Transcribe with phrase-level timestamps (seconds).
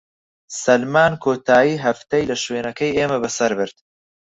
[0.63, 3.77] سەلمان کۆتاییی هەفتەی لە شوێنەکەی ئێمە بەسەر برد.